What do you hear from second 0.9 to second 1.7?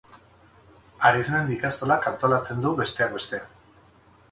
Arizmendi